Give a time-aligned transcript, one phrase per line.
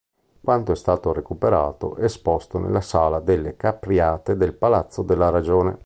[0.41, 5.77] Quanto è stato recuperato è esposto nella Sala delle Capriate del Palazzo della Ragione.